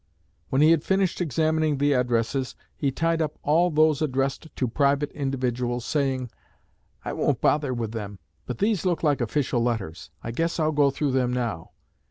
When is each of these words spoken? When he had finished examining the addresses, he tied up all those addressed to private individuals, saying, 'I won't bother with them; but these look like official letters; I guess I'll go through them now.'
When 0.49 0.63
he 0.63 0.71
had 0.71 0.83
finished 0.83 1.21
examining 1.21 1.77
the 1.77 1.93
addresses, 1.93 2.55
he 2.75 2.89
tied 2.89 3.21
up 3.21 3.37
all 3.43 3.69
those 3.69 4.01
addressed 4.01 4.47
to 4.55 4.67
private 4.67 5.11
individuals, 5.11 5.85
saying, 5.85 6.31
'I 7.05 7.13
won't 7.13 7.39
bother 7.41 7.71
with 7.71 7.91
them; 7.91 8.17
but 8.47 8.57
these 8.57 8.83
look 8.83 9.03
like 9.03 9.21
official 9.21 9.61
letters; 9.61 10.09
I 10.23 10.31
guess 10.31 10.59
I'll 10.59 10.71
go 10.71 10.89
through 10.89 11.11
them 11.11 11.31
now.' 11.31 11.69